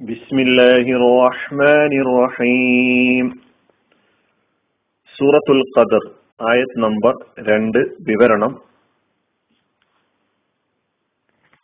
[0.00, 3.26] بسم الله الرحمن الرحيم
[5.16, 6.02] സൂറത്തുൽ ഖദർ
[6.48, 7.14] ആയത് നമ്പർ
[7.48, 7.78] രണ്ട്
[8.08, 8.52] വിവരണം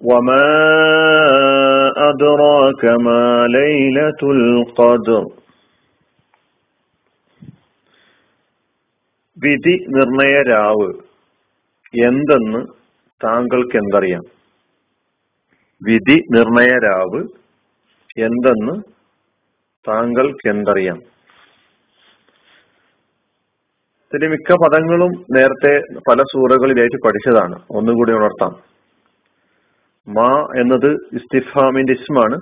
[0.00, 0.46] وما
[2.04, 5.23] أدراك ما ليلة القدر
[9.36, 10.89] വിധി നിർണയ രാവ്
[11.95, 12.61] എന്തെന്ന്
[13.20, 14.25] താങ്കൾക്ക് എന്തറിയാം
[15.82, 17.20] വിധി നിർണയ രാവ്
[18.18, 18.82] എന്തെന്ന്
[19.88, 20.96] താങ്കൾക്ക് എന്തറിയാം?
[24.03, 25.80] ഇതിന്റെ മിക്ക പദങ്ങളും നേരത്തെ
[26.11, 27.62] പല സൂറകളിലായിട്ട് പഠിച്ചതാണ്.
[27.70, 28.72] ഒന്നുകൂടി ഉണർത്താം.
[30.08, 32.39] മാ എന്നത് ഇസ്തിഫാമിന്റെ ഇസ്മാണ്.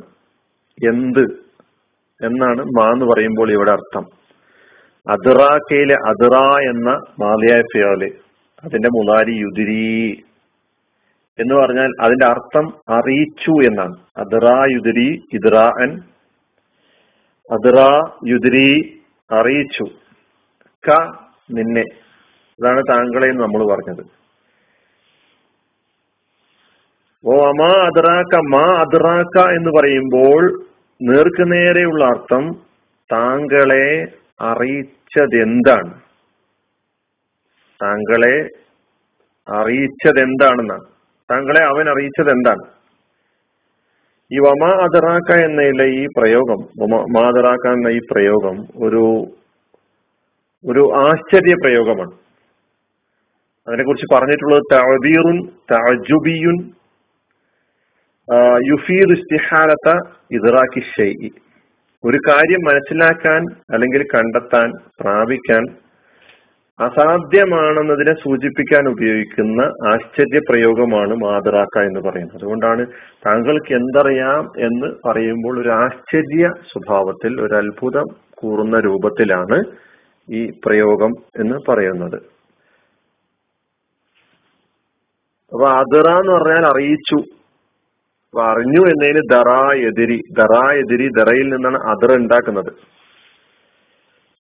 [0.87, 1.51] എന്ത്
[2.27, 4.06] എന്നാണ് മാ എന്ന് പറയുമ്പോൾ ഇവിടെ അർത്ഥം.
[5.11, 6.34] അതിറാക്കയിലെ അതിറ
[6.70, 8.05] എന്ന മാലിയായ ഫിയോൽ
[8.64, 10.25] അതിന്റെ മുതാരി യുദിരി
[11.41, 13.95] എന്ന് പറഞ്ഞാൽ അതിന്റെ അർത്ഥം അറിയിച്ചു എന്നാണ്.
[14.17, 15.23] അദറാ യുദിരി
[15.57, 16.03] അൻ.
[17.53, 19.01] അദ്റാ യുദരി
[19.33, 19.84] അറിയിച്ചു.
[20.91, 21.19] ക
[21.51, 21.84] നിന്നെ.
[22.51, 24.20] അതാണ് താങ്കളെ എന്ന് നമ്മൾ പറഞ്ഞത്.
[27.27, 30.64] ഓ അമാ അതിറാക്ക മാ അതിറാക്ക എന്ന് പറയുമ്പോൾ
[31.03, 32.51] നേർക്കുനേരെയുള്ള അർത്ഥം
[33.12, 34.07] താങ്കളെ
[34.41, 36.01] അറിയിച്ചത് എന്താണ്
[37.83, 38.48] താങ്കളെ
[39.53, 41.00] അറിയിച്ചത് എന്താണെന്നാണ്
[41.31, 42.64] താങ്കളെ അവൻ അറിയിച്ചത് എന്താണ്?
[44.31, 46.61] ഈ വമാ അതറാക്ക എന്നയിലെ ഈ പ്രയോഗം
[47.17, 49.05] മാതറാക്ക എന്ന ഈ പ്രയോഗം ഒരു
[50.64, 52.12] ഒരു ആശ്ചര്യ പ്രയോഗമാണ്.
[53.67, 55.39] അതിനെക്കുറിച്ച് പറഞ്ഞിട്ടുള്ളത് തഅബീറുൻ
[55.73, 56.56] തഅജുബിയുൻ
[58.70, 59.89] യുഫീദ് ഇസ്തിഹാലത്ത
[62.05, 63.41] ഒരു കാര്യം മനസ്സിലാക്കാൻ
[63.75, 64.69] അല്ലെങ്കിൽ കണ്ടെത്താൻ
[65.01, 65.62] പ്രാപിക്കാൻ
[66.81, 72.36] അസാധ്യമാണെന്നതിനെ സൂചിപ്പിക്കാൻ ഉപയോഗിക്കുന്ന ആശ്ചര്യ പ്രയോഗമാണ് മാതറാക്ക എന്ന് പറയുന്നത്.
[72.36, 72.86] അതുകൊണ്ടാണ്
[73.27, 79.58] താങ്കൾക്ക് എന്തറിയാം എന്ന് പറയുമ്പോൾ ഒരു ആശ്ചര്യ സ്വഭാവത്തിൽ ഒരു അത്ഭുതം കൂറുന്ന രൂപത്തിലാണ്
[80.28, 82.19] ഈ പ്രയോഗം എന്ന് പറയുന്നത്.
[85.52, 87.18] അപ്പൊ അതിറ എന്ന് പറഞ്ഞാൽ അറിയിച്ചു.
[88.35, 89.51] അറിഞ്ഞു എന്നതിന് ദറ
[89.89, 92.73] എതിരി ദറ എതിരി ദറയിൽ നിന്നാണ് അതിറ ഉണ്ടാക്കുന്നത്.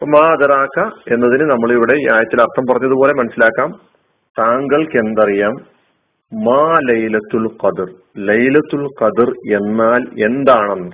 [0.07, 0.79] മാ അതറാക്ക
[1.13, 3.79] എന്നതിന് നമ്മളിവിടെ ഈ ആയത്തിൽ അർത്ഥം പറഞ്ഞതുപോലെ മനസ്സിലാക്കാം.
[4.39, 5.53] താങ്കൾക്ക് എന്തറിയാം
[6.33, 7.89] മാ ലൈലത്തുൽ ഖദർ.
[8.17, 10.91] ലൈലത്തുൽ ഖദർ എന്നാൽ എന്താണെന്ന്.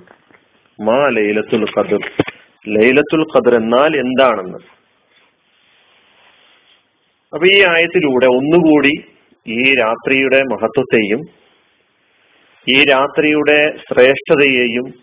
[0.82, 2.00] മാ ലൈലത്തുൽ ഖദർ.
[2.68, 4.58] ലൈലത്തുൽ ഖദർ എന്നാൽ എന്താണെന്ന്.
[7.34, 8.92] അപ്പൊ ഈ ആയത്തിലൂടെ ഒന്നുകൂടി
[9.48, 11.22] ഈ രാത്രിയുടെ മഹത്വത്തെയും
[12.70, 14.94] ഈ രാത്രിയുടെ ശ്രേഷ്ഠതയെയും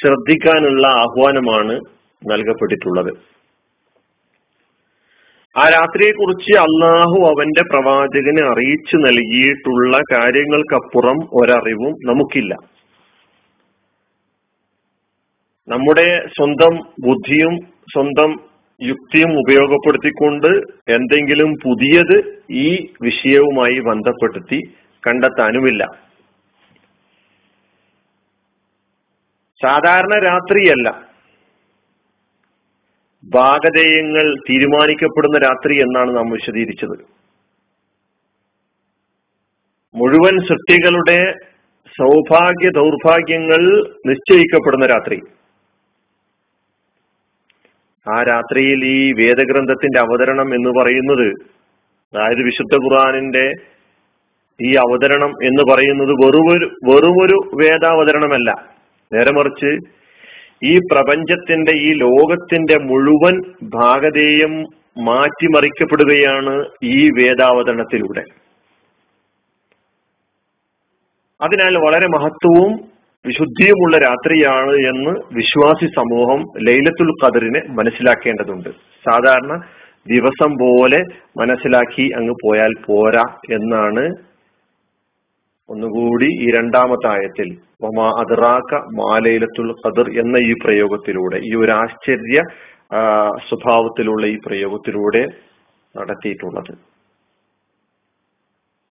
[0.00, 3.36] ശ്രദ്ധിക്കാനുള്ള ആഹ്വാനമാണ് നൽകപ്പെട്ടിട്ടുള്ളത്.
[5.58, 12.56] ആ രാത്രിയെക്കുറിച്ച് അള്ളാഹു അവന്റെ പ്രവാചകന് അറിയിച്ചു നൽകിയിട്ടുള്ള കാര്യങ്ങൾക്കപ്പുറം ഒരറിവും നമുക്കില്ല.
[15.68, 17.56] നമ്മുടെ സ്വന്തം ബുദ്ധിയും
[17.92, 18.40] സ്വന്തം
[18.82, 20.46] യുക്തിയും ഉപയോഗപ്പെടുത്തിക്കൊണ്ട്
[20.92, 24.60] എന്തെങ്കിലും പുതിയത് ഈ വിഷയവുമായി ബന്ധപ്പെടുത്തി
[25.06, 25.84] കണ്ടെത്താനുമില്ല.
[29.62, 31.05] സാധാരണ രാത്രിയല്ല.
[33.34, 37.16] ഭാഗധേയങ്ങൾ തീരുമാനിക്കപ്പെടുന്ന രാത്രി എന്നാണ് നാം വിശദീകരിച്ചത്.
[39.94, 41.34] മുഴുവൻ സൃഷ്ടികളുടെ
[41.86, 45.20] സൗഭാഗ്യ ദൗർഭാഗ്യങ്ങൾ നിശ്ചയിക്കപ്പെടുന്ന രാത്രി.
[48.12, 51.28] ആ രാത്രിയിൽ ഈ വേദഗ്രന്ഥത്തിന്റെ അവതരണം എന്ന് പറയുന്നത്
[52.14, 53.52] അതായത് വിശുദ്ധ ഖുർആാനിന്റെ
[54.62, 58.74] ഈ അവതരണം എന്ന് പറയുന്നത് വെറുമൊരു വെറുമൊരു വേദാവതരണമല്ല.
[59.14, 59.78] നേരെ മറിച്ച്
[60.64, 64.54] ഈ പ്രപഞ്ചത്തിന്റെ ഈ ലോകത്തിന്റെ മുഴുവൻ ഭാഗതേയം
[65.04, 68.24] മാറ്റിമറിക്കപ്പെടുകയാണ് ഈ വേദാവതരണത്തിലൂടെ.
[71.40, 72.72] അതിനാൽ വളരെ മഹത്വവും
[73.24, 78.68] വിശുദ്ധിയുമുള്ള രാത്രിയാണ് എന്ന് വിശ്വാസി സമൂഹം ലൈലത്തുൽ ഖദറിനെ മനസ്സിലാക്കേണ്ടതുണ്ട്.
[79.06, 79.62] സാധാരണ
[80.08, 81.00] ദിവസം പോലെ
[81.38, 84.25] മനസ്സിലാക്കി അങ്ങ് പോയാൽ പോരാ എന്നാണ്
[85.68, 87.48] ഒന്നുകൂടി ഈ രണ്ടാമത്തെ ആയത്തിൽ
[87.88, 92.40] ഒമാ അദ്റാക്ക മാലയിലത്തുൽ ഖദർ എന്ന ഈ പ്രയോഗത്തിലൂടെ ഈ ഒരു ആശ്ചര്യ
[93.48, 95.22] സ്വഭാവത്തിലുള്ള ഈ പ്രയോഗത്തിലൂടെ
[95.94, 96.72] നടത്തിയിട്ടുള്ളത്.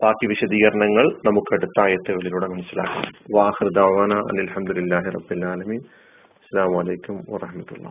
[0.02, 3.10] ബാക്കി വിശദീകരണങ്ങൾ നമുക്ക് അടുത്ത ആയത്തുകളിലൂടെ മനസ്സിലാക്കാം.
[3.36, 5.82] വാഹൃദാവാന അനിൽഹമുല്ലാഹി റബ്ബിൽ ആലമീൻ.
[6.40, 7.88] അസ്സാം വലൈക്കും വാഹമത്തുള്ള